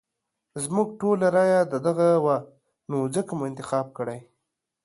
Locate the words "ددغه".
1.73-2.09